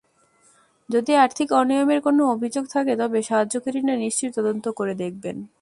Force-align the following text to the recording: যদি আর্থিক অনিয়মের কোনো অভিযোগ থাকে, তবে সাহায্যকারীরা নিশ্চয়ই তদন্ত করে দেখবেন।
যদি 0.89 1.11
আর্থিক 1.15 1.49
অনিয়মের 1.51 1.99
কোনো 2.01 2.21
অভিযোগ 2.25 2.65
থাকে, 2.69 2.93
তবে 2.95 3.19
সাহায্যকারীরা 3.21 3.95
নিশ্চয়ই 3.95 4.33
তদন্ত 4.33 4.65
করে 4.69 4.93
দেখবেন। 4.95 5.37